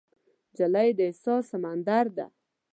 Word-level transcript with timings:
نجلۍ 0.51 0.89
د 0.97 0.99
احساس 1.07 1.43
سمندر 1.51 2.05
ده. 2.17 2.25